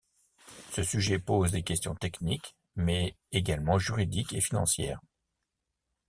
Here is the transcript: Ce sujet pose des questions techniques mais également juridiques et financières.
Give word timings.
Ce 0.71 0.81
sujet 0.81 1.19
pose 1.19 1.51
des 1.51 1.61
questions 1.61 1.93
techniques 1.93 2.55
mais 2.75 3.15
également 3.31 3.77
juridiques 3.77 4.33
et 4.33 4.41
financières. 4.41 4.99